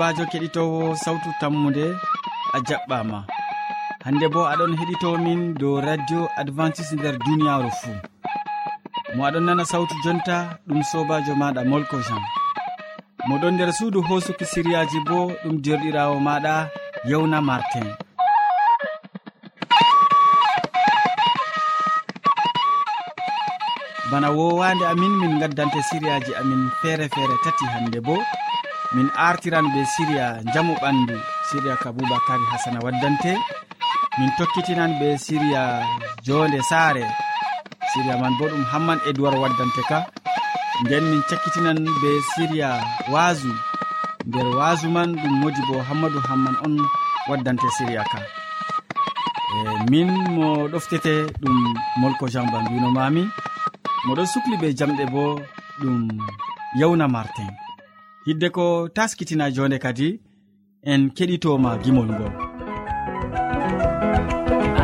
[0.00, 1.84] sobajo keɗitowo sawtu tammude
[2.56, 3.18] a jaɓɓama.
[4.04, 7.96] Hande bo aɗon heɗitomin dow radio advantice nder duniyaru fuu.
[9.14, 10.36] Mo aɗon nana sawtu jonta
[10.66, 12.24] ɗum sobajo maɗa molko jean.
[13.28, 16.54] Moɗon nder suudu hosuki siriyaji bo ɗum derɗirawo maɗa
[17.08, 17.86] yewna martin.
[24.10, 28.16] Bana wowande amin min gaddante siriyaji amin feere feere tati hande bo
[28.94, 31.16] min artiran be siriya jamu ɓandu
[31.48, 33.32] siriya ka boubacary hasana waddante.
[34.18, 35.62] Min tokkitinan be siriya
[36.26, 37.04] jonde saare.
[37.92, 39.98] Siriya man bo ɗum hamman edoird waddante ka.
[40.84, 42.70] Nden min cakkitinan be siriya
[43.12, 43.52] waasu
[44.26, 46.74] nder waasu man ɗum modi bo hammadou hamman on
[47.28, 48.18] waddante siriya ka.
[49.54, 49.58] E
[49.90, 51.12] min mo ɗoftete
[51.42, 51.58] ɗum
[52.00, 53.22] molko jean bambino mami
[54.06, 55.22] moɗon sukli be jamɗe bo
[55.80, 55.96] ɗum
[56.80, 57.50] yawna martin.
[58.26, 60.08] hidde ko taskitina jonde kadi
[60.92, 62.32] en keɗitoma gimol ngol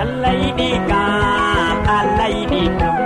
[0.01, 3.06] allah yiɗi kam allah yiɗi kam.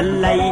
[0.00, 0.47] allah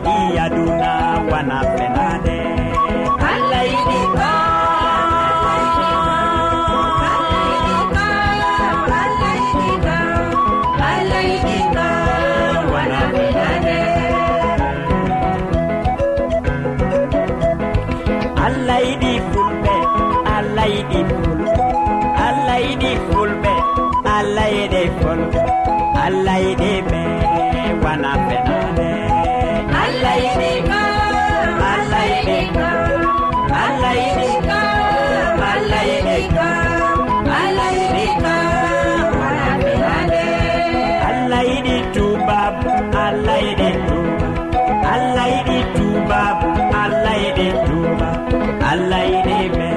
[48.71, 49.69] allah yiɗi me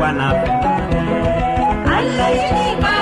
[0.00, 1.02] wana fenane
[1.96, 2.95] allah yiɗi ma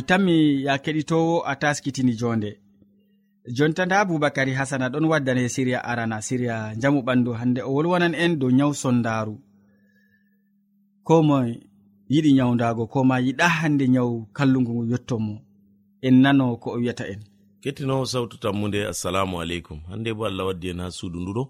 [0.00, 2.60] mi tammi ya keɗitowo a taskitini jonde.
[3.56, 6.22] Jonta nda aboubacary hasana ɗon waddane siriya arana.
[6.22, 9.34] Siriya jamu ɓandu hande o wolwanan en dow nyaw sondaru.
[11.04, 11.60] Ko moe
[12.08, 15.34] yiɗi nyawdago ko ma yiɗa hande nyaw kallugu ngu yettomo
[16.02, 17.20] en nano ko o wiyata en.
[17.62, 19.80] Kettinowo sawtu tammude assalamu aleykum.
[19.88, 21.42] Hande bo allah waddi en ha suudu nduɗo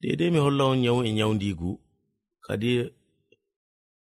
[0.00, 1.80] dedei mi holla on nyawu e nyawdigu.
[2.46, 2.90] Kadi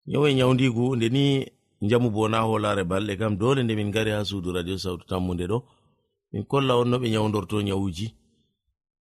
[0.07, 3.38] nyawu e nyawdigu nde ni jamu bo na holare balɗe kam.
[3.38, 5.63] Dole nde min gari ha suudu radio sawtu tammude ɗo.
[6.31, 8.13] Min kolla on no ɓe nyawdorto nyawuji.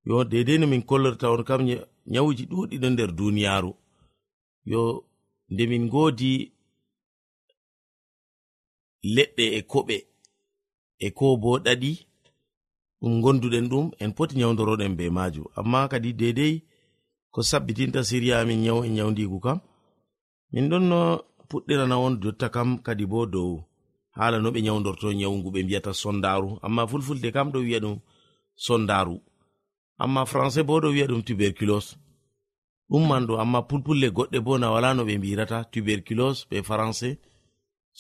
[0.05, 1.61] Yo dedei no min kollorta on kam
[2.06, 3.73] nyawuji ɗuɗi ɗo nder duniyaru
[4.67, 5.05] yo
[5.50, 6.31] nde min ngoodi
[9.14, 9.96] leɗɗe e koɓe
[10.99, 11.90] e ko bo ɗaɗi
[13.00, 16.55] ɗum gonduɗen ɗum en poti nyawdoroɗen be majum amma kadi dedei
[17.32, 19.58] ko sabbitinta siriya amin nyawu e nyawdigu kam
[20.52, 21.00] min ɗon no
[21.48, 23.52] puɗɗirana on jotta kam kadi bo dow
[24.19, 27.96] hala no ɓe nyawdorto nyawugu ɓe mbiyata sondaru amma fulfulde kam ɗo wiya ɗum
[28.64, 29.16] sondaru
[30.02, 31.96] amma français bo ɗo wiya ɗum tuberculose.
[32.90, 37.19] Ɗumman ɗo amma pulpulle goɗɗe bo na wala no ɓe mbirata tuberculose be français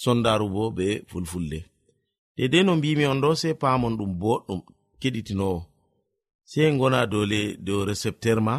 [0.02, 1.58] sondaru bo be fulfulde.
[2.36, 4.60] Dedei no mbimi on ɗo sei pamon ɗum boɗɗum
[5.00, 5.60] keɗitinowo.
[6.50, 8.54] Sei gona dole dow recepteur ma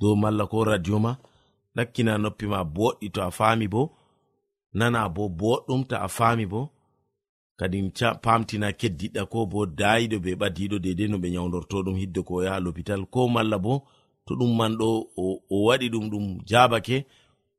[0.00, 1.12] dow malla ko radio ma
[1.76, 3.82] lakkina noppi ma boɗɗi to a fami bo
[4.78, 6.60] nana bo boɗɗum ta a fami bo
[7.58, 7.78] kadi
[8.22, 12.60] pamtina keddiɗɗa ko bo dayiɗo be ɓadiɗo dedei no ɓe nyawdorto ɗum hidde ko yaha
[12.64, 13.74] lopital ko malla bo
[14.26, 14.88] to ɗum man ɗo
[15.54, 16.96] o waɗi ɗum ɗum jabake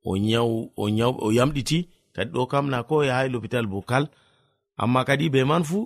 [0.04, 1.80] o yamɗiti
[2.14, 4.06] kadi ɗo kam na ko yahayi lopital bo kal.
[4.82, 5.80] Amma kadi be man fu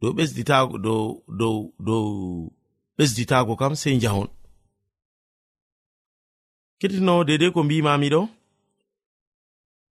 [0.00, 1.04] dow ɓesditago dow
[1.38, 1.56] dow
[1.86, 2.06] dow
[2.96, 4.28] ɓesditago kam sei njahon.
[6.78, 8.20] Kettinowo dedei ko mbimami ɗo?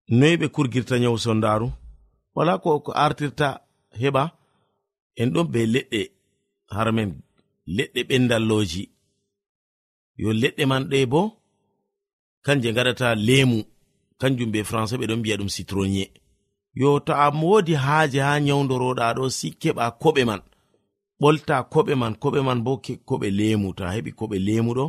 [0.09, 1.69] noyi ɓe kurgirta nyawu sondaru
[2.35, 3.49] wala ko ko artirta
[4.01, 4.23] heɓa?
[5.21, 6.01] En ɗon be leɗɗe
[6.75, 7.11] haramen
[7.77, 8.83] leɗɗe ɓendalloji.
[10.23, 11.21] Yo leɗɗe man ɗe bo
[12.45, 13.59] kanje gaɗata lemu.
[14.21, 16.11] Kanjum be français ɓeɗon mbiya ɗum citronier
[16.81, 20.41] yo to a wodi haaje ha nyawdoroɗa ɗo si keɓa koɓe man.
[21.21, 22.73] Ɓolta koɓe man koɓe man bo
[23.09, 23.75] koɓe lemu.
[23.77, 24.87] To a heɓi koɓe lemu ɗo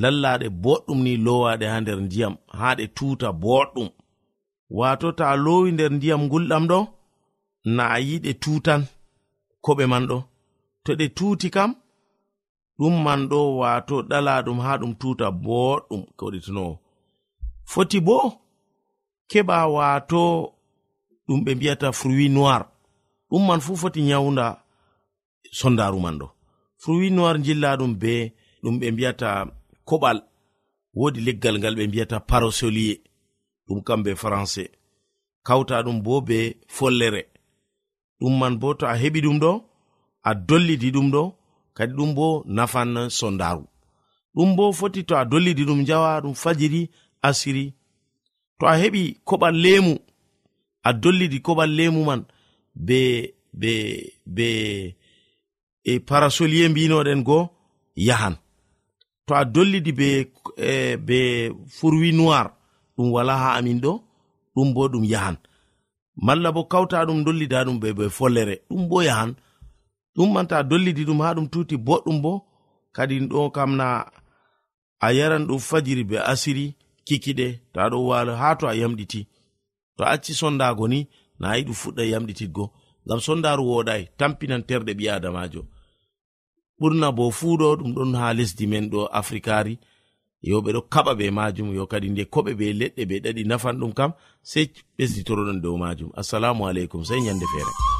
[0.00, 3.88] lallaɗe boɗɗum ni lowaɗe ha nder ndiyam ha ɗe tuta boɗɗum.
[4.78, 6.78] Wato ta a lowi nder ndiyam gulɗam ɗo
[7.76, 8.82] na a yiɗe tutan
[9.64, 10.18] koɓe man ɗo.
[10.84, 11.70] To ɗe tuti kam
[12.78, 16.74] ɗum man ɗo wato ɗala ɗum ha ɗum tuta boɗɗum koɗitinowo
[17.72, 18.16] foti bo
[19.30, 20.20] keɓa wato
[21.26, 22.62] ɗum ɓe mbiyata fruit noir
[23.30, 24.46] ɗum man fu foti nyawda
[25.58, 26.26] sondaru man ɗo.
[26.82, 28.12] Fruit noir jilla ɗum be
[28.62, 29.28] ɗum ɓe mbiyata
[29.90, 30.18] koɓal
[30.98, 32.98] wodi leggal ngal ɓe mbiyata parosolier
[33.66, 34.68] ɗum kamɓe français.
[35.46, 36.38] Kawta ɗum bo be
[36.76, 37.22] follere.
[38.20, 39.52] Ɗum man bo to a heɓi ɗum ɗo
[40.28, 41.22] a dollidi ɗum ɗo
[41.76, 42.26] kadi ɗum bo
[42.56, 43.64] nafan sondaru.
[44.34, 46.82] Ɗum bo foti to a dollidi ɗum jawa ɗum fajiri
[47.28, 47.64] asiri.
[48.58, 49.92] To a heɓi koɓal lemu
[50.82, 52.22] a dollidi koɓal lemu man
[52.86, 53.00] be
[53.60, 53.72] be
[54.34, 54.48] be
[55.84, 57.38] e parasolier mbinoɗen go
[58.08, 58.34] yahan.
[59.30, 62.50] to a dollidi be e, be furwi noir
[62.96, 63.92] ɗum wala ha amin ɗo
[64.54, 65.36] ɗum bo ɗum yahan.
[66.16, 69.30] Malla bo kawta ɗum dollida ɗum be be follere ɗum bo yahan.
[70.16, 72.32] Ɗum man ta dollidi ɗum ha ɗum tuti boɗɗum bo
[72.96, 73.86] kadi ɗo kam na
[75.00, 76.74] a yaran ɗum fajiri be asiri
[77.06, 79.20] kikiɗe to aɗo walo ha to a yamɗiti.
[79.96, 81.00] To acci sondago ni
[81.40, 82.64] na yiɗu fuɗɗa yamɗititgo
[83.06, 85.62] ngam sondaru woɗai tampinan terɗe ɓi adamajo.
[86.80, 89.78] ɓurna bo fuu ɗo ɗum ɗon ha lesdi men ɗo afrikari
[90.42, 93.76] yo ɓe ɗo kaɓa be majum yo kadi nde koɓe be leɗɗe ɓe ɗaɗi nafan
[93.80, 94.10] ɗum kam
[94.42, 94.66] sei
[94.96, 97.99] ɓesditoroɗon dow majum assalamu aleykum sei nyande feere.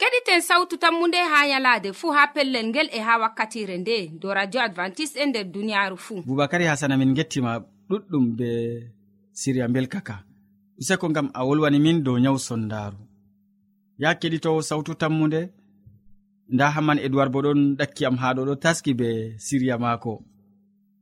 [0.00, 4.60] keɗiten sawtu tammunde ha yalaade fuu ha pellel ngel e ha wakkatire nde do radio
[4.60, 7.52] advantice'e e nder duniyaaru fuu boubacary hasana min gettima
[7.88, 8.48] ɗuɗɗum be
[9.32, 10.16] siriya belkaka
[10.80, 12.98] useko ngam a wolwani min dow nyawu sondaaru
[13.98, 15.40] ya keɗitowo sawtu tammunde
[16.48, 20.22] nda hamman edoird bo ɗon ɗakki am ha ɗo ɗo taski be siriya maako.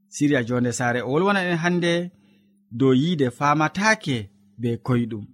[0.08, 2.10] Siriya jonde saare o wolwana en hannde
[2.70, 5.24] dow yiide famatake be koyɗum.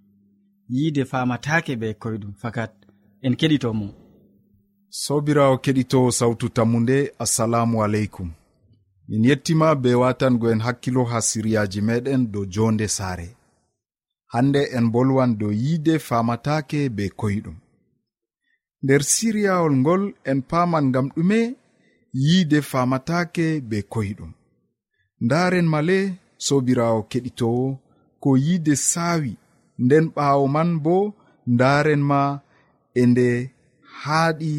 [0.68, 2.72] Yiide famatake be koyɗum fakat
[3.26, 3.86] en keɗitomo
[5.02, 8.30] sobirawo keɗitowo sawtu tammu nde assalamu aleykum.
[9.08, 13.28] Min yettima be watangoen hakkilo ha siriyaji meɗen dow jonde saare.
[14.32, 17.56] Hande en bolwan dow yiide famatake be koyɗum.
[18.82, 21.40] Nder siriyawol ngol en paman ngam ɗume
[22.24, 24.32] yiide famatake be koyɗum.
[25.24, 25.98] Ndaren male
[26.46, 27.66] sobirawo keɗitowo
[28.22, 29.32] ko yiide saawi
[29.84, 30.96] nden ɓaawo man bo
[31.52, 32.20] ndaren ma
[33.00, 33.26] e nde
[34.00, 34.52] haaɗi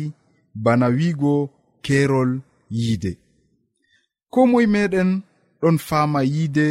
[0.63, 1.33] bana wiigo
[1.85, 2.31] keerol
[2.77, 3.11] yiide.
[4.31, 5.09] Ko moye meɗen
[5.61, 6.67] ɗon faama yiide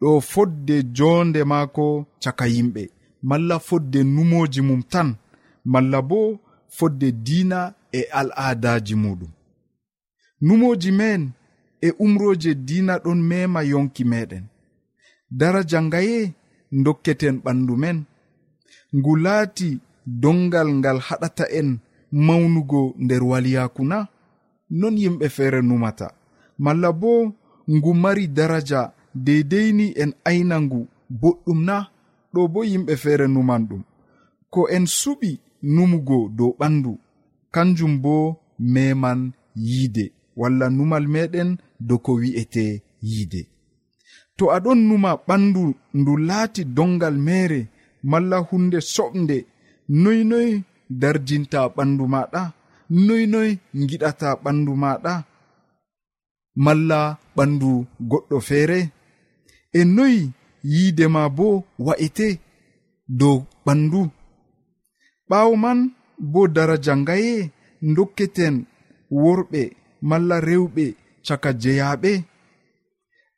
[0.00, 1.86] ɗo fodde jonde maako
[2.22, 2.82] caka yimɓe
[3.28, 5.08] malla fodde numoji mum tan
[5.72, 6.20] malla bo
[6.76, 7.58] fodde diina
[7.98, 9.32] e al'adaji muɗum
[10.46, 11.22] numoji men
[11.86, 14.44] e umroje diina ɗon mema yonki meɗen
[15.38, 16.18] daraja ngaye
[16.84, 17.98] dokketen ɓandu men.
[18.96, 19.68] Ngu laati
[20.22, 21.68] dongal ngal haɗata en
[22.26, 23.98] mawnugo nder waliyaku na?
[24.70, 26.08] Non yimɓe feere numata.
[26.64, 27.12] Malla bo
[27.74, 28.80] ngu mari daraja
[29.14, 30.80] deydeyni en aynangu
[31.20, 31.76] boɗɗum na?
[32.32, 33.82] Ɗo bo yimɓe feere numan ɗum.
[34.52, 35.30] Ko en suɓi
[35.74, 36.92] numugo dow ɓandu.
[37.54, 38.14] Kanjum bo
[38.58, 39.20] meman
[39.54, 40.04] yiide
[40.36, 41.50] walla numal meɗen
[41.88, 42.64] do ko wi'ete
[43.10, 43.42] yiide.
[44.36, 45.62] To aɗon numa ɓandu
[45.98, 47.60] ndu laati dongal mere
[48.10, 49.36] malla hunde soɓnde
[50.02, 50.50] noynoy
[51.00, 52.42] darjinta ɓandu maɗa.
[53.06, 53.50] Noynoy
[53.88, 55.12] giɗata ɓandu maɗa.
[56.64, 57.00] Malla
[57.36, 57.70] ɓandu
[58.10, 58.78] goɗɗo feere
[59.78, 60.20] e noyi
[60.72, 61.46] yiide ma bo
[61.86, 62.26] wa'ete
[63.18, 64.00] dow ɓandu.
[65.28, 65.78] Ɓaawo man
[66.32, 67.34] bo daraja ngaye
[67.94, 68.54] dokketen
[69.22, 69.62] worɓe
[70.08, 70.84] malla rewɓe
[71.26, 72.12] caka jeyaɓe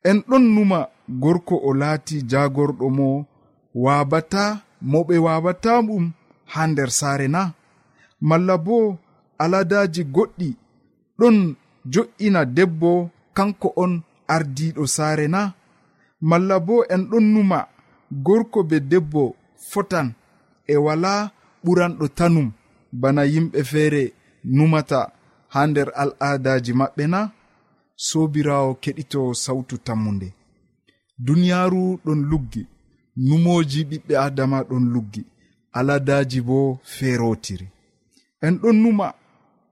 [0.09, 0.79] en ɗon numa
[1.21, 3.07] gorko o laati jagorɗo mo
[3.83, 4.43] wabata
[4.89, 6.05] mo ɓe wabata ɗum
[6.53, 7.41] ha nder saare na.
[8.29, 8.77] Malla bo
[9.43, 10.49] aladaji goɗɗi
[11.19, 11.37] ɗon
[11.93, 12.91] jo'ina debbo
[13.37, 13.93] kanko on
[14.35, 15.41] ardiɗo saare na.
[16.29, 17.59] Malla bo en ɗon numa
[18.25, 19.23] gorko be debbo
[19.71, 20.07] fotan
[20.67, 21.11] e wala
[21.63, 22.47] ɓuranɗo tanum.
[23.01, 24.03] Bana yimɓe feere
[24.55, 24.99] numata
[25.53, 27.19] ha nder al'adaji maɓɓe na.
[28.07, 30.27] Sobirawo keɗito sawtu tammunde.
[31.25, 32.61] Duniyaaru ɗon luggi
[33.27, 35.21] numoji ɓiɓɓe adama ɗon luggi.
[35.77, 37.67] aladaji bo ferotiri.
[38.45, 39.07] En ɗon numa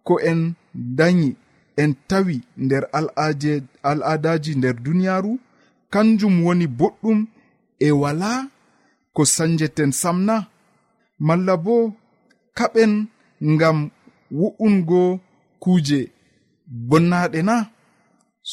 [0.08, 0.41] ko en
[0.98, 1.29] dañi
[1.82, 2.84] en tawi nder
[3.89, 5.32] al'adaji nder duniyaaru
[5.94, 7.20] kanjum woni boɗɗum
[7.79, 8.32] e wala
[9.15, 10.36] ko sanjeten samna
[11.27, 11.75] malla bo
[12.58, 12.94] kaɓen
[13.51, 13.77] ngam
[14.39, 15.03] wo'ungo
[15.63, 16.00] kuje
[16.89, 17.56] bonnaɗe na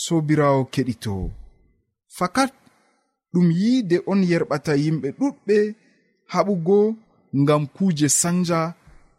[0.03, 1.27] sobirawo keɗitowo
[2.17, 2.53] fakat
[3.33, 5.57] ɗum yiide on yerɓata yimɓe ɗuɗɓe
[6.33, 6.79] haɓugo
[7.41, 8.61] ngam kuuje sanja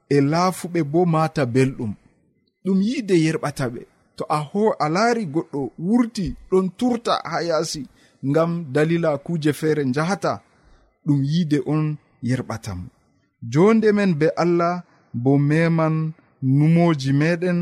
[0.09, 1.93] e laafuɓe bo mata belɗum.
[2.63, 3.81] Ɗum yiide yerɓata ɓe.
[4.17, 7.81] To a ho a laari goɗɗo wurti ɗon turta ha yaasi
[8.29, 10.31] ngam dalila kuuje feere njahata
[11.05, 11.83] ɗum yiide on
[12.29, 12.87] yerɓatamo
[13.51, 14.83] jonde men be allah
[15.13, 17.59] bo meman numoji meɗen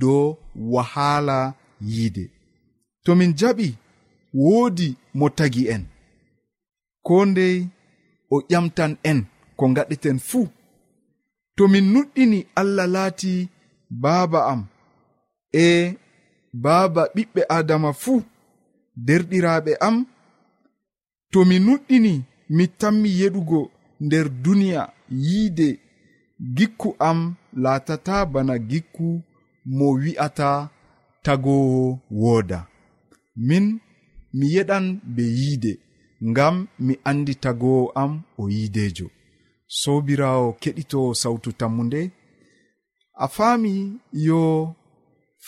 [0.00, 0.38] dow
[0.72, 2.24] wahala yiide.
[3.04, 3.68] To min jaɓi
[4.34, 5.84] woodi mo tagi en.
[7.06, 7.56] Ko ndey
[8.30, 9.20] o ƴamtan en.
[9.60, 10.44] ko gaɗeten fuu.
[11.56, 13.32] To min nuɗɗini allah laati
[14.02, 14.60] baaba am.
[15.64, 15.66] E
[16.64, 18.18] baaba ɓiɓɓe adama fuu
[19.06, 19.96] derɗiraaɓe am.
[21.32, 22.12] To mi nuɗɗini
[22.56, 23.60] mi tammi yeɗugo
[24.04, 24.82] nder duniya
[25.24, 25.68] yiide
[26.56, 27.18] gikku am
[27.62, 29.06] laatata bana gikku
[29.76, 30.48] mo wi'ata
[31.24, 31.82] tagowo
[32.20, 32.58] wooda.
[33.48, 33.64] Min
[34.36, 35.72] mi yeɗan be yiide
[36.30, 39.06] ngam mi anndi tagowo am o yiideejo.
[39.78, 42.02] sobirawo keɗito sawtu tammude
[43.24, 43.72] a faami
[44.26, 44.40] yo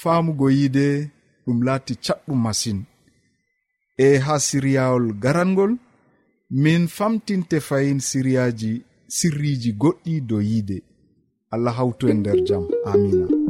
[0.01, 1.11] faamugo yiide
[1.45, 2.79] ɗum laati caɗɗum masin.
[4.05, 5.73] E ha siriyawol garangol
[6.63, 8.73] min famtinte fayin siriyaji
[9.17, 10.77] sirriji goɗɗi dow yiide.
[11.55, 12.65] Allah hawtu en nder jam.
[12.91, 13.42] Amina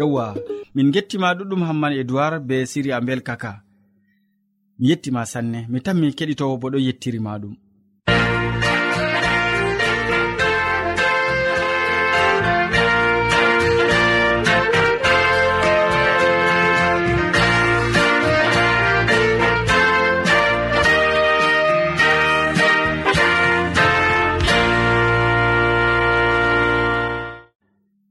[0.00, 0.24] yewwa
[0.74, 3.52] min gettima ɗuɗɗum hamman edoird be siri a bel kaka
[4.78, 7.54] mi yettima sanne mi tan mi keɗitowo bo ɗon yettirima ɗum.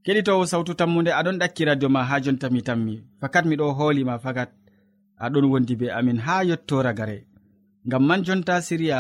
[0.10, 2.94] keɗitowo sawtu tammude aɗon ɗakki radio ma ha jonta mi tammi.
[3.22, 4.50] Fakat miɗo hoolima fakat
[5.26, 7.18] aɗon wondi be amin ha yettora gare
[7.88, 9.00] ngam man jonta siriya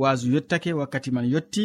[0.00, 1.64] wasu yettake wakkati man yetti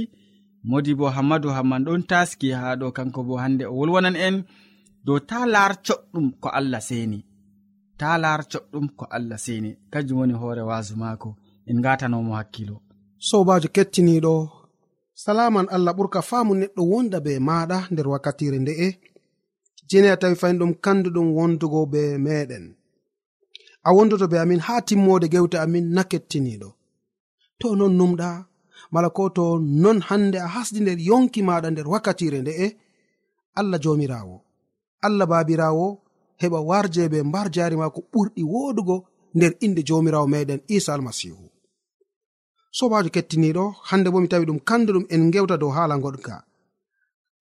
[0.69, 4.37] modi bo hammadou hamman ɗon taski ha ɗo kanko bo hande o wolwonan en.
[5.05, 7.19] Dow ta lar coɗɗum ko allah seni
[7.99, 11.29] ta lar coɗɗum ko allah seni kanjum woni hoore wasu maako.
[11.69, 12.75] En gatanomo hakkilo.
[13.27, 14.33] Sobajo kettiniɗo
[15.23, 18.87] salaman allah ɓurka faamu neɗɗo wonda be maɗa nder wakkatire nde'e
[19.89, 22.65] jeni a tawi fayin ɗum kanduɗum wondugo be meɗen.
[23.87, 26.69] A wondoto be amin ha timmode gewte amin na kettiniɗo
[27.59, 28.29] to non numɗa
[28.93, 29.45] mala ko to
[29.83, 32.67] non hande a hasdi nder yonki maɗa nder wakkatire nde'e
[33.59, 34.35] allah jomirawo
[35.05, 35.87] allah babirawo
[36.41, 38.95] heɓa warje be mbar jari ma ko ɓurɗi wodugo
[39.35, 41.45] nder inde jomirawo meɗen isa almasihu
[42.77, 46.35] sobajo kettiniɗo hande bo mi tawi ɗum kandu ɗum en gewta dow hala goɗka.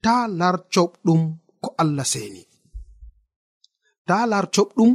[0.05, 1.21] Ta lar coɓɗum
[1.63, 2.43] ko allah seni.
[4.09, 4.91] Ta lar coɓɗum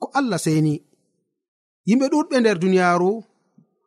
[0.00, 0.74] ko allah seni.
[1.88, 3.10] Yimɓe ɗuɗɓe nder duniyaru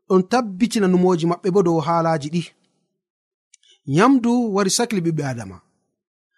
[0.07, 2.43] ɗon tabbitina numoji maɓɓe bo dow haalaji ɗi.
[3.95, 5.57] Nyamdu wari sakli ɓiɓɓe adama.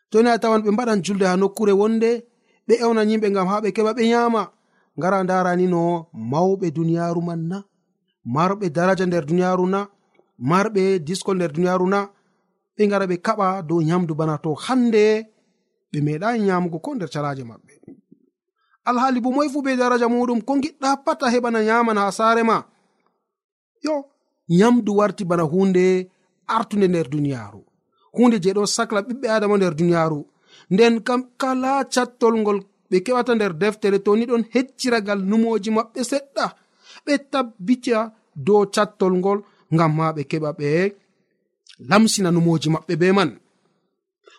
[0.09, 2.09] Toni a tawan ɓe mbaɗan julde ha nokkure wonde
[2.67, 4.41] ɓe ewnan yimɓe ngam ha ɓe keɓa ɓe nyama
[4.97, 5.81] ngara ndarani no
[6.31, 7.57] mawɓe duniyaru man na
[8.25, 9.88] marɓe daraja nder duniyaru na
[10.50, 12.00] marɓe diskol nder duniyaru na
[12.75, 15.03] ɓe ngara ɓe kaɓa dow nyamdu bana to hande
[15.91, 17.74] ɓe meɗai nyamugo ko nder calaje maɓɓe.
[18.86, 22.44] Alhali bo moy fu be daraja muɗum ko giɗɗa pat a heɓana nyaman ha sare
[22.44, 22.58] ma.
[23.84, 24.05] Yo
[24.50, 26.10] nyamdu warti bana hunde
[26.48, 27.62] artunde nder duniyaru
[28.13, 30.25] hunde je ɗo sakla ɓiɓɓe adama nder duniyaru
[30.70, 36.01] nden kam kala cattol ngol ɓe keɓata nder deftere to ni ɗon hecciragal numoji maɓɓe
[36.12, 36.46] seɗɗa.
[37.05, 38.00] ɓe tabbita
[38.45, 39.39] dow cattol ngol
[39.74, 40.67] ngam ma ɓe keɓa ɓe
[41.89, 43.31] lamsina numoji maɓɓe be man.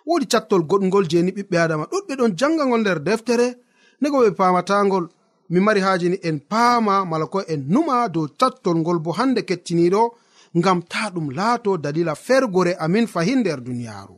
[0.09, 3.47] Wodi cattol goɗgol jeni ɓiɓɓe adama ɗuɗɓe ɗon jangagol nder deftere
[4.01, 5.05] nego ɓe pamatagol
[5.53, 10.03] mi mari hajini en paama mala ko en numa dow cattol ngol bo hande kettiniɗo
[10.59, 14.17] ngam ta ɗum laato dalila fergore amin fahin nder duniyaaru.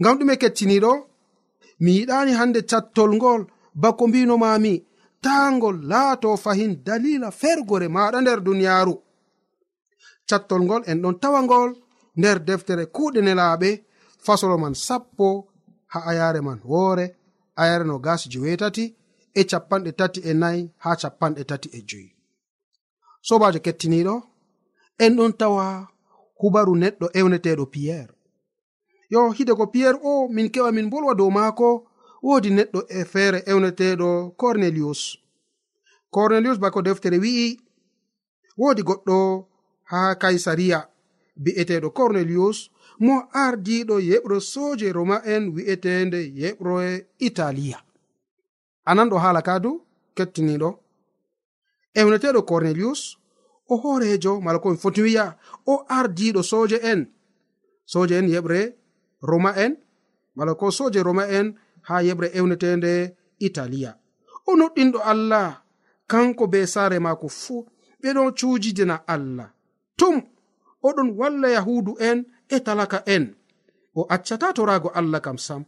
[0.00, 0.92] Ngam ɗume kettiniɗo
[1.82, 3.42] mi yiɗani hande cattol ngol
[3.82, 4.74] bako mbinomami
[5.22, 8.94] hattangol laato fahin dalila fergore maɗa nder duniyaaru.
[10.28, 11.70] Cattol ngol en ɗon tawa ngol
[12.18, 13.70] nder deftere kuuɗe nelaaɓe
[14.24, 15.26] fasolo man sappo
[15.92, 17.06] ha ayare man woore.
[17.60, 18.84] Ayare no gas jewetati
[19.34, 22.10] e capanɗe tati e, e nayi ha capanɗe tati e joyi.
[23.26, 24.14] Sobajo kettiniɗo
[25.04, 25.64] en ɗon tawa
[26.40, 28.14] hubaru neɗɗo ewneteɗo piyerre
[29.12, 31.68] yo hide ko piyerre o min keɓa min bolwa dow maako
[32.22, 34.08] woodi neɗɗo e feere ewneteɗo
[34.40, 35.00] cornelius.
[36.10, 37.58] Cornelius bako deftere wi'i
[38.60, 39.16] woodi goɗɗo
[39.90, 40.78] haa kaisariya
[41.44, 42.70] bi'eteɗo cornelius
[43.04, 47.78] mo ardiɗo yeɓro soje roma'en wi'etende yeɓroe italiya
[48.90, 49.70] ananɗo haala kadu
[50.16, 50.70] kettiniɗo
[52.00, 53.00] ewneteɗo cornelius
[53.68, 55.24] o horejo mala komi foti wiya
[55.66, 57.00] o ardiɗo soje en.
[57.92, 58.60] Soje en yeɓre
[59.22, 59.72] roma en
[60.36, 61.46] mala ko soje roma en
[61.88, 62.92] ha yeɓre ewnetende
[63.46, 63.90] italiya
[64.46, 65.48] o noɗɗinɗo allah
[66.10, 67.66] kanko be saare maako fuu
[68.02, 69.48] ɓeɗon cuujidina allah.
[69.98, 70.16] Tum
[70.88, 72.18] oɗon walla yahudu en
[72.48, 73.24] e talaka en.
[73.94, 75.62] O accata torago allah kam sam.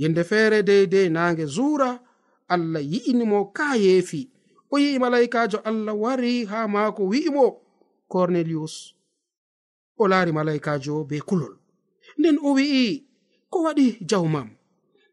[0.00, 1.90] Yende feere deidei naange zura
[2.54, 4.20] allah yi'inimo ka yeefi.
[4.72, 7.44] O yi'i malaikajo allah wari ha maako wi'imo
[8.12, 8.74] cornelius.
[9.98, 11.54] O laari malaikajo be kulol.
[12.18, 13.04] Nden o wi'i
[13.50, 14.48] ko waɗi jawmam.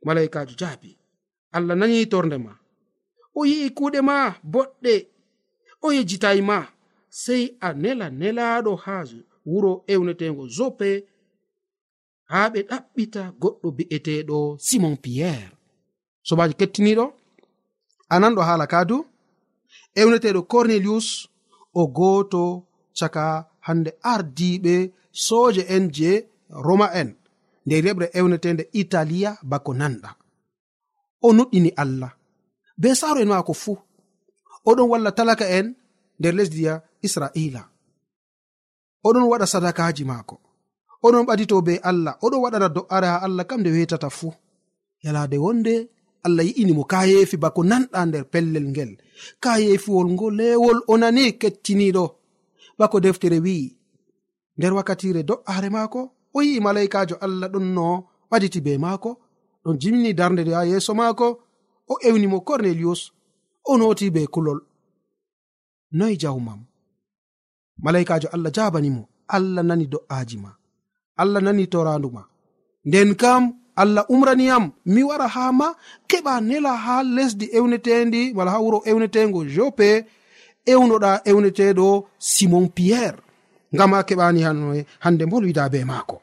[0.06, 0.92] malaikajo jaabi
[1.56, 2.54] allah nani torde ma?
[3.40, 4.16] O yi'i kuuɗe ma
[4.54, 4.94] boɗɗe
[5.86, 6.58] o yejjitayi ma?
[7.22, 9.04] Sey a nela nelaɗo haa
[9.50, 10.90] wuro ewnetego zope
[12.32, 15.56] haa ɓe ɗaɓɓita goɗɗo bi'eteɗo simon piyerre
[16.28, 17.06] sobaji kettiniɗo
[18.14, 18.98] ananɗo haala kaadu
[20.02, 21.08] ewneteɗo cornelius
[21.80, 22.44] o gooto
[23.00, 23.24] caka
[23.68, 24.76] hande ardiɓe
[25.26, 26.12] sooje en je
[26.66, 27.10] roma en.
[27.70, 30.10] nde reɓre ewnetende italiya bako nanɗa
[31.22, 32.12] o nuɗɗini allah.
[32.82, 33.78] Be saaro en maako fuu.
[34.70, 35.68] Oɗon walla talaka en
[36.20, 36.74] nder lesdiya
[37.06, 37.62] israila.
[39.08, 40.36] Oɗon waɗa sadakaji maako.
[41.06, 42.14] Oɗon ɓadito be allah.
[42.26, 44.32] Oɗon waɗana do'are ha allah kam nde wetata fuu.
[45.06, 45.74] Yalade wonde
[46.26, 48.92] allah yi'inimo kayeefi bako nanɗa nder pellel ngel.
[49.44, 52.06] Kayeefiwol ngo lewol o nani kettiniɗo
[52.80, 53.68] bako deftere wi'i
[54.58, 56.02] nder wakkatire do'are maako
[56.36, 57.88] o yi'i malaikajo allah ɗon no
[58.30, 59.10] ɓaditi be maako
[59.64, 61.28] ɗon jimni darde ha yeeso maako
[61.92, 63.02] o ewnimo cornelius
[63.70, 64.60] o noti be kulol.
[65.98, 66.60] Noyi jawmam
[67.84, 69.02] malaikajo allah jabanimo
[69.36, 70.52] allah nani do'aji ma
[71.22, 72.24] allah nani torandu ma.
[72.88, 73.44] Nden kam
[73.82, 75.68] allah umraniyam mi wara ha ma
[76.10, 79.90] keɓa nela ha lesdi ewnetendi mala ha wuro ewnetego jope
[80.74, 81.88] ewnoɗa ewneteɗo
[82.32, 83.20] simon pierre.
[83.76, 86.22] ngam a keɓani hanoe hande mbolwida be maako.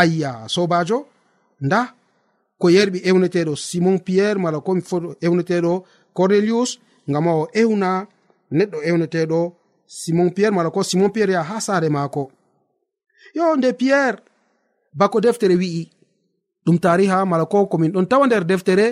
[0.00, 1.06] Ayya sobajo
[1.60, 1.80] nda
[2.60, 5.72] ko yerɓi ewneteɗo simon pierre mala komi fo ewneteɗo
[6.16, 6.70] cornelius
[7.10, 7.90] ngam o ewna
[8.56, 9.38] neɗɗo ewneteɗo
[9.86, 12.30] simon pierre mala ko simon pierre yaha ha saare maako.
[13.34, 14.18] Yo nde pierre
[14.98, 15.90] bako deftere wi'i
[16.66, 18.86] ɗum tariha mala ko komin ɗon tawa nder deftere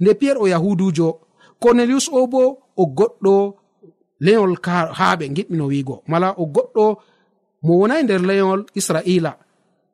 [0.00, 1.08] nde pierre o yahudujo
[1.62, 3.54] cornelius o bo o goɗɗo
[4.20, 4.56] leyol
[4.98, 6.84] haaɓe giɗmino wiigo mala o goɗɗo
[7.62, 9.32] mo wonai nder leyol israila.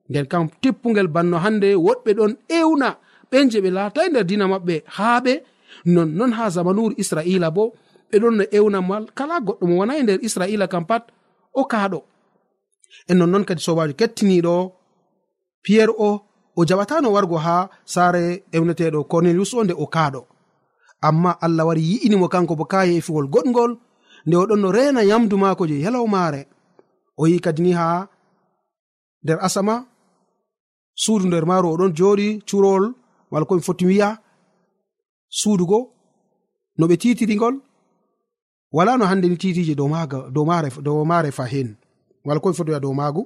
[0.08, 2.88] Nden kam teppugel banno hande woɗɓe ɗon ewna.
[3.30, 5.32] Ɓen je ɓe latai nder dina maɓɓe haaɓe.
[5.94, 7.64] Nonnon ha zamanuru israila bo
[8.10, 9.04] ɓeɗon no ewna mal.
[9.18, 11.04] Kala goɗɗo mo wonai nder israila kam pat
[11.52, 11.98] o kaaɗo.
[13.08, 14.54] En nonnon kadi sobajo kettiniɗo
[15.62, 16.10] piyerre o
[16.58, 20.20] o jaɓatano wargo ha saare ewneteɗo cornelius o nde o kaaɗo.
[21.00, 23.72] Amma allah wari yi'inimo kanko bo ka yefiwol goɗgol
[24.26, 26.40] nde oɗon no rena yamdu maako je yalawmaare
[27.20, 27.86] o yi kadi ni ha
[29.24, 29.74] nder asama
[31.02, 32.84] suudu nder maaru oɗon jooɗi curowol
[33.32, 34.08] wala komi foti wiya
[35.38, 35.78] suudugo
[36.78, 37.56] no ɓe titirigol
[38.76, 40.18] wala no hande ni titije dow maaga
[40.84, 41.04] dow
[41.52, 41.68] hen
[42.26, 43.22] wala komi foti wiya dow maagu.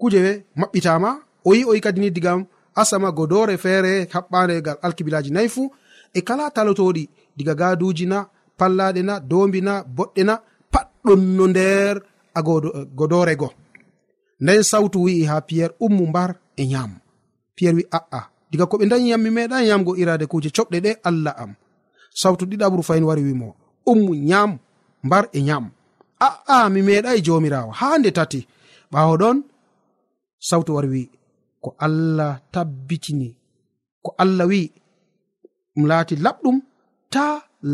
[0.00, 0.20] Kuje
[0.60, 1.10] maɓɓitama
[1.44, 2.40] o yi o yi kadi ni digam
[2.80, 5.62] asama godore feere haɓɓandegal alkibilaji nayi fu
[6.14, 7.04] e kala talotoɗi
[7.36, 8.18] diga gaduji na
[8.58, 10.34] pallaɗe na dombi na boɗɗe na
[10.72, 11.94] pat ɗon no nder
[12.38, 13.48] agodore eh, go.
[14.40, 16.96] Nden sawtu wi'i ha piyerre ummu mbar e nyaamo
[17.56, 20.90] piyerre wi a'a diga ko ɓe dañi yam mi meeɗan yamgo irade kuje coɓɗe ɗe
[21.08, 21.52] allah am.
[22.20, 23.48] Sawtu ɗiɗaɓru fayin wari wimo
[23.90, 24.50] ummu nyaam
[25.06, 25.64] mbar e nyaam
[26.26, 28.40] a'a ah, mi meeɗai jomirawo ha nde tati.
[28.92, 29.36] Ɓawo ɗon
[30.48, 31.02] sawtu wari wi
[31.62, 33.28] ko allah tabbitini
[34.04, 34.60] ko allah wi
[35.74, 36.56] ɗum laati laɓɗum
[37.12, 37.24] ta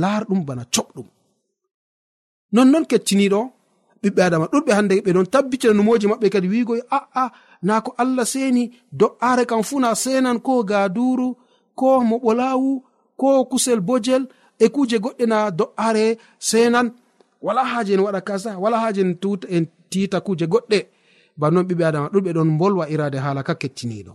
[0.01, 1.07] laarɗum bana coɓɗum.
[2.55, 3.41] Nonnon kecciniɗo
[4.03, 4.47] ɓiɓɓe adama.
[4.53, 7.33] Ɗuɗɓe hande ɓe ɗon tabbitina numoji maɓɓe kadi wigoy ah, ah, a'a
[7.63, 11.29] na ko allah seni do'are kam fu na senan ko gaduru
[11.75, 12.71] ko moɓolawu
[13.21, 14.23] ko kusel bojel
[14.59, 16.87] e kuje goɗɗe na do'are senan
[17.43, 20.79] wala haji en waɗa kasa wala haji en tuta en tita kuje goɗɗe.
[21.41, 24.15] Bannon ɓiɓɓe adama ɗuɗɓe ɗon bolwa irade haala ka kettiniɗo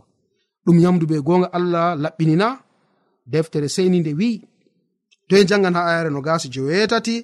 [0.66, 2.48] ɗum yamdu be gonga allah laɓɓinina
[3.32, 4.42] deftere seni nde wi'i.
[5.28, 7.16] To en jangan ha ayare no gasi jewetati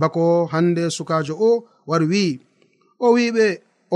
[0.00, 0.22] bako
[0.52, 1.50] hande sukajo o
[1.88, 2.32] wari wi'i
[3.04, 3.46] o wiɓe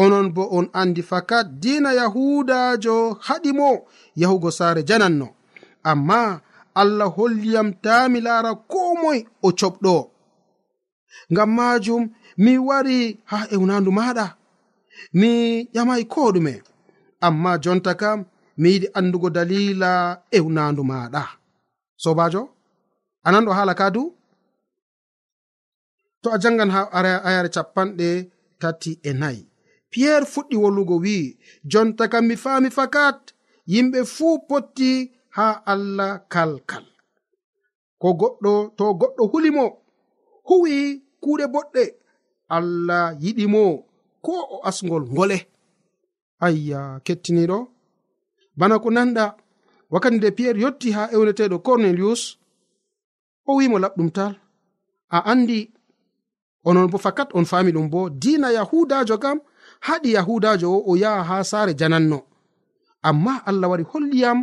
[0.02, 2.96] onon bo on andi fakat dina yahudajo
[3.26, 3.68] haɗimo
[4.20, 5.28] yahugo saare jananno.
[5.90, 6.20] Amma
[6.80, 9.94] allah holliyam ta mi laara ko moy o coɓɗo.
[11.32, 12.02] Ngam majum
[12.44, 12.98] mi wari
[13.30, 14.26] ha ewnandu maɗa
[15.18, 15.30] mi
[15.74, 16.54] ƴamai ko ɗume
[17.26, 18.18] amma jonta kam
[18.60, 19.90] mi yiɗi andugo dalila
[20.36, 21.22] ewnandu maɗa
[22.02, 22.42] sobajo
[23.26, 24.02] anan ɗo haala ka du
[26.28, 28.08] to a jangan ha ayare capanɗe
[28.60, 29.42] tati e nayi.
[29.90, 31.36] Piyerre fuɗɗi wolugo wi'i
[31.70, 33.32] jonta kam mi faami fakat
[33.72, 34.90] yimɓe fuu potti
[35.36, 36.84] ha allah kalkal.
[38.00, 39.64] Ko goɗɗo to goɗɗo hulimo
[40.48, 40.74] huwi
[41.22, 41.82] kuuɗe boɗɗe
[42.56, 43.62] allah yiɗimo
[44.24, 45.38] ko o asgol ngole.
[46.46, 47.58] Ayya kettiniɗo
[48.58, 49.24] bana ko nanɗa
[49.92, 52.22] wakkati nde piyerre yotti ha ewneteɗo cornelius
[53.48, 54.34] o wimo laɓɗum tal
[55.16, 55.58] a andi
[56.68, 59.38] onon bo fakat on fami ɗum bo dina yahudajo kam
[59.86, 62.18] haɗi yahudajo o o yaha ha saare jananno.
[63.08, 64.38] Amma allah wari holliyam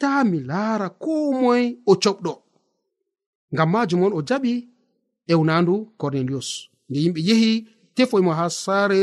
[0.00, 2.32] ta mi laara ko moy o coɓɗo.
[3.52, 4.52] Ngam majum on o jaɓi
[5.32, 6.48] ewnandu cornelius.
[6.88, 7.52] Nde yimɓe yehi
[7.94, 9.00] tefoymo e ha saare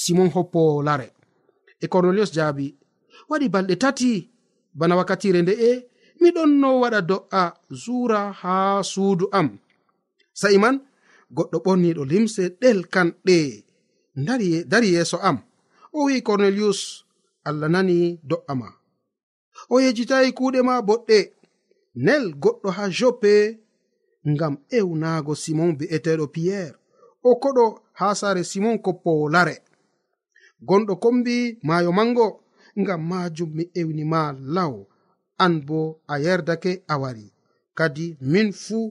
[0.00, 1.08] simon hoppo lare.
[1.84, 2.66] E cornelius jaabi
[3.30, 4.10] waɗi balɗe tati
[4.78, 5.70] bana wakkatire nde'e
[6.20, 7.42] miɗon no waɗa do'a
[7.82, 8.54] zura ha
[8.92, 9.48] suudu am.
[10.40, 10.76] Sa'i man
[11.36, 13.36] goɗɗo ɓorniɗo limse ɗelkanɗe
[14.70, 15.38] dari yeeso am.
[15.96, 16.80] O wi'i cornelius
[17.48, 17.96] allah nani
[18.28, 18.68] do'a ma.
[19.72, 21.18] O yejjitayi kuuɗe ma boɗɗe.
[22.04, 23.32] Nel goɗɗo ha joppe
[24.32, 26.76] ngam ewnaago simon be'eteeɗo piyerre
[27.28, 27.64] o koɗo
[27.98, 29.56] ha saare simon koppowo lare.
[30.68, 32.26] Gonɗo kombi maayo mango
[32.80, 34.20] ngam maajum mi ewni ma
[34.56, 34.74] law.
[35.44, 35.78] An bo
[36.12, 37.26] a yerdake a wari.
[37.78, 38.84] Kadi min fuu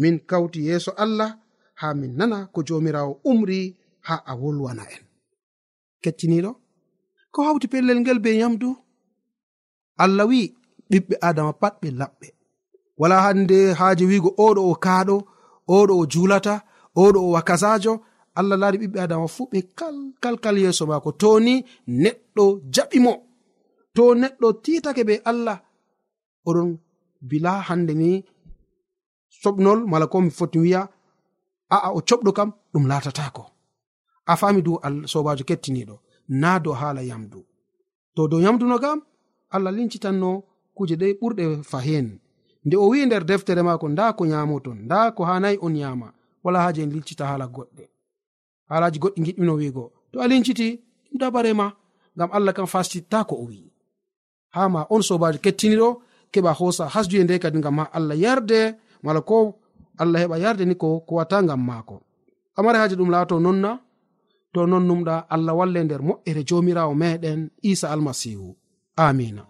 [0.00, 1.30] min kawti yeeso allah
[1.82, 3.60] ha min nana ko jomirawo umri
[4.06, 5.04] ha a wolwana en.
[6.02, 6.50] Kettiniɗo?
[7.32, 8.68] Ko hawti pellel ngel be yamdu
[10.02, 10.40] allah wi
[10.90, 12.26] ɓiɓɓe adama pat ɓe laɓɓe.
[13.00, 15.16] Wala hande haaje wigo oɗo o kaaɗo
[15.76, 16.54] oɗo o julata
[17.02, 17.92] oɗo o wakasajo
[18.38, 21.10] allah laari ɓiɓɓe adama fuu ɓe kalkalkal yeeso maako.
[21.20, 21.54] To ni
[22.02, 23.12] neɗɗo jaɓi mo.
[23.96, 25.58] To neɗɗo titake be allah.
[26.48, 26.68] Oɗon
[27.28, 28.10] bila hande ni
[29.42, 30.80] soɓnol mala ko mi foti wiya
[31.74, 33.44] a'a o coɓɗo kam ɗum latatako
[34.30, 34.76] a fami dow
[35.12, 35.96] sobajo kettiniɗo
[36.28, 37.40] na dow haala yamdu.
[38.14, 38.98] To dow yamduno kam
[39.54, 40.30] allah lincitanno
[40.76, 42.08] kuje ɗe ɓurɗe fahin
[42.64, 46.08] nde o wi nder deftere mako nda ko nyamoton nda ko hanayi on yama
[46.44, 47.84] wala haji en liccita haala goɗɗe.
[48.70, 49.84] Haalaji goɗɗi giɗɗino wiigo.
[50.12, 50.68] To a linciti
[51.10, 51.66] ɗum dabarema
[52.16, 53.70] ngam allah kam fascitta ko o wi'i.
[54.54, 55.88] Ha ma on sobajo kettiniɗo
[56.32, 58.60] keɓa hosa hasduye nde kadi ngam ha allah yarde
[59.02, 59.58] mala ko
[59.98, 61.96] allah heɓa yardini ko kowata ngam maako.
[62.56, 63.70] Amari haji ɗum laato nonna
[64.52, 68.56] to non numɗa allah walle nder moƴƴere jomirawo meɗen isa almasihu
[68.96, 69.42] amina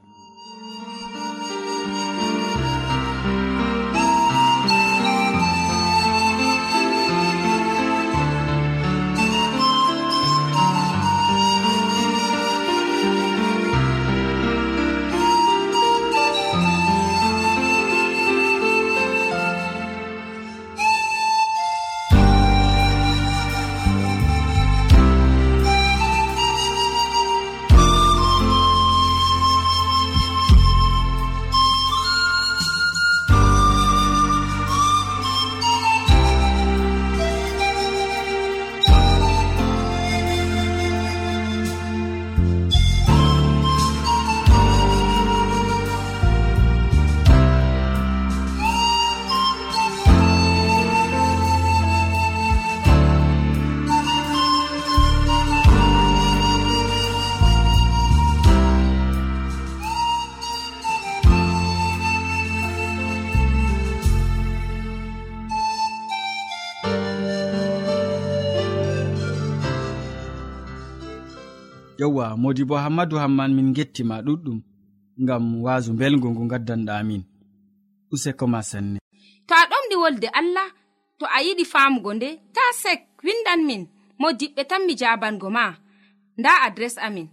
[72.02, 74.58] yewwa modi bo hammadou hamman min gettima ɗuɗɗum
[75.22, 77.22] ngam waasu belgu ngu gaddanɗamin
[78.12, 78.98] useko ma sanne
[79.46, 80.68] to a ɗomɗi wolde allah
[81.18, 83.82] to a yiɗi famugo nde ta sek windan min
[84.20, 85.64] mo diɓɓe tan mi jabango ma.
[86.38, 87.28] Nda adres amin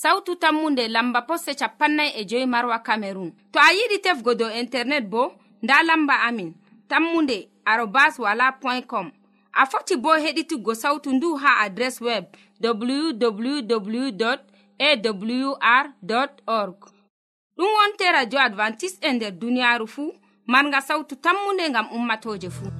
[0.00, 5.04] sautu tammunde lamba posse capannay e joyi marwa camerun to a yiɗi tefgo dow internet
[5.12, 5.22] bo
[5.62, 6.50] nda lamba amin
[6.88, 7.36] tammunde
[7.70, 9.06] arobas wala point com.
[9.52, 12.24] A foti bo heɗituggo sautu ndu ha adres web.
[12.62, 14.34] www
[14.78, 15.86] awr
[16.46, 16.78] org.
[17.56, 20.12] Ɗum wonte radio advantice'e e nder duniyaaru fuu
[20.46, 22.70] marga sawtu tammunde ngam ummatooje fuu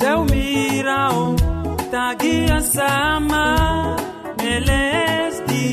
[0.00, 1.36] jawmirawo
[1.90, 3.44] tagiya sama
[4.52, 5.66] e lesdi.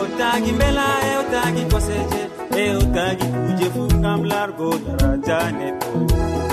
[0.00, 2.22] O tagi mbela e o tagi koseje
[2.62, 6.43] e o tagi kuje fuu ngam largo daraja neɗɗo.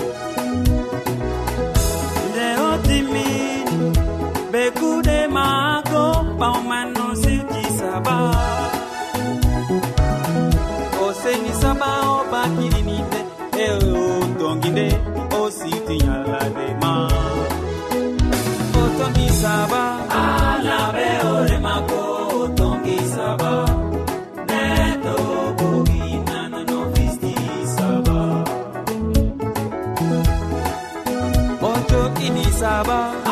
[32.61, 33.30] sabah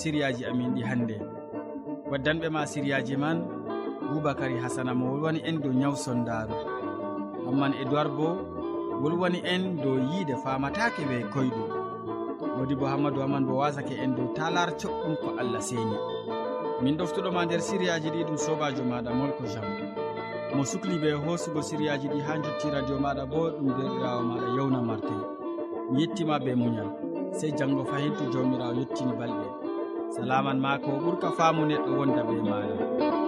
[0.00, 1.16] siriyaji amin ɗi hannde.
[2.10, 3.38] Waddanɓe ma siriyaji man
[4.10, 6.54] boubacary hasana mo wolwani en dow ñaw sondaru
[7.44, 8.28] hamman edoird bo
[9.02, 11.68] wolwani en dow yiide famatake ɓe koyɗum
[12.56, 15.96] modi bo hammadou haman bo wasake en dow talar coɗɗum ko allah seeni.
[16.82, 19.64] Min ɗoftuɗoma nder siriyaji ɗi ɗum sobajo maɗa molko jam.
[20.56, 24.80] Mo sukli ɓe hoosugo siriyaji ɗi ha jotti radio maɗa bo ɗum derɗirawo maɗa yewna
[24.82, 25.20] martin
[25.92, 26.88] mi yettima be muñal
[27.32, 29.59] sey janggo fayin to jawmirawo yettini balɗe.
[30.14, 33.19] salaman ma ko ɓurka faamu neɗɗo wonda be maɗa